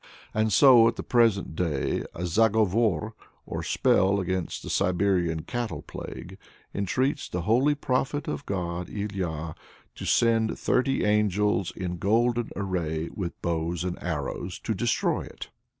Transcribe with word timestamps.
And 0.33 0.51
so, 0.51 0.87
at 0.87 0.95
the 0.95 1.03
present 1.03 1.55
day, 1.55 2.03
a 2.15 2.25
zagovor 2.25 3.11
or 3.45 3.61
spell 3.61 4.19
against 4.19 4.63
the 4.63 4.69
Siberian 4.71 5.43
cattle 5.43 5.83
plague 5.83 6.39
entreats 6.73 7.29
the 7.29 7.41
"Holy 7.41 7.75
Prophet 7.75 8.27
of 8.27 8.43
God 8.47 8.89
Ilya," 8.89 9.53
to 9.93 10.05
send 10.05 10.57
"thirty 10.57 11.05
angels 11.05 11.71
in 11.75 11.97
golden 11.99 12.49
array, 12.55 13.09
with 13.13 13.39
bows 13.43 13.83
and 13.83 13.93
with 13.93 14.03
arrows" 14.03 14.57
to 14.63 14.73
destroy 14.73 15.21
it. 15.21 15.49